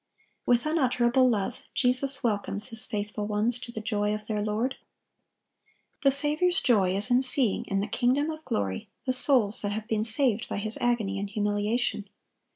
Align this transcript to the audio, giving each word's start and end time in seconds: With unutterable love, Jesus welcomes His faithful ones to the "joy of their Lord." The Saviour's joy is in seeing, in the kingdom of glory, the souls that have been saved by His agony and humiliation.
With 0.47 0.65
unutterable 0.65 1.29
love, 1.29 1.59
Jesus 1.75 2.23
welcomes 2.23 2.69
His 2.69 2.87
faithful 2.87 3.27
ones 3.27 3.59
to 3.59 3.71
the 3.71 3.81
"joy 3.81 4.15
of 4.15 4.25
their 4.25 4.41
Lord." 4.43 4.77
The 6.01 6.09
Saviour's 6.09 6.59
joy 6.59 6.95
is 6.97 7.11
in 7.11 7.21
seeing, 7.21 7.65
in 7.65 7.81
the 7.81 7.87
kingdom 7.87 8.31
of 8.31 8.43
glory, 8.43 8.89
the 9.05 9.13
souls 9.13 9.61
that 9.61 9.73
have 9.73 9.87
been 9.87 10.03
saved 10.03 10.49
by 10.49 10.57
His 10.57 10.75
agony 10.81 11.19
and 11.19 11.29
humiliation. 11.29 12.09